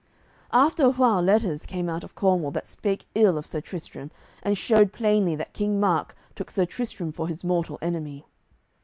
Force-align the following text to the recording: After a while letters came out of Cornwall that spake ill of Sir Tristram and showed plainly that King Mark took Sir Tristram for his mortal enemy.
After 0.51 0.85
a 0.85 0.89
while 0.91 1.21
letters 1.21 1.63
came 1.67 1.87
out 1.87 2.03
of 2.03 2.15
Cornwall 2.15 2.49
that 2.53 2.67
spake 2.67 3.05
ill 3.13 3.37
of 3.37 3.45
Sir 3.45 3.61
Tristram 3.61 4.09
and 4.41 4.57
showed 4.57 4.91
plainly 4.93 5.35
that 5.35 5.53
King 5.53 5.79
Mark 5.79 6.15
took 6.33 6.49
Sir 6.49 6.65
Tristram 6.65 7.11
for 7.11 7.27
his 7.27 7.43
mortal 7.43 7.77
enemy. 7.83 8.25